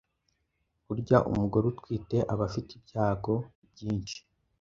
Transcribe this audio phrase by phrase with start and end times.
[0.85, 3.33] burya umugore utwite aba afite ibyago
[3.71, 4.19] byinshi